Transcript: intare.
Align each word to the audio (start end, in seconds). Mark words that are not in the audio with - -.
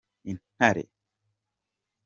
intare. 0.31 0.83